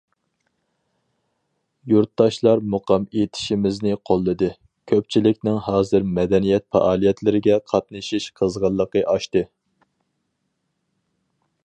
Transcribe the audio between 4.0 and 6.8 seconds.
قوللىدى، كۆپچىلىكنىڭ ھازىر مەدەنىيەت